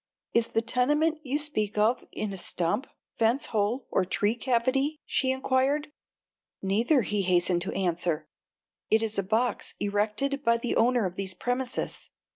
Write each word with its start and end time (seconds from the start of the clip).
"Is 0.33 0.47
the 0.47 0.63
tenement 0.63 1.19
you 1.21 1.37
speak 1.37 1.77
of 1.77 2.03
in 2.11 2.33
a 2.33 2.35
stump, 2.37 2.87
fence 3.19 3.45
hole, 3.53 3.85
or 3.91 4.03
tree 4.03 4.33
cavity?" 4.33 4.99
she 5.05 5.29
inquired. 5.29 5.91
"Neither," 6.59 7.01
he 7.03 7.21
hastened 7.21 7.61
to 7.61 7.73
answer; 7.73 8.27
"it 8.89 9.03
is 9.03 9.19
a 9.19 9.21
box 9.21 9.75
erected 9.79 10.43
by 10.43 10.57
the 10.57 10.75
owner 10.75 11.05
of 11.05 11.13
these 11.17 11.35
premises." 11.35 12.09